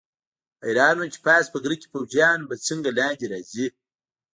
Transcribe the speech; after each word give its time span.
حیران 0.65 0.95
وم 0.97 1.09
چې 1.13 1.19
پاس 1.27 1.45
په 1.51 1.57
غره 1.63 1.75
کې 1.81 1.87
پوځیان 1.93 2.39
به 2.49 2.55
څنګه 2.67 2.89
لاندې 2.99 3.25
راځي. 3.33 3.67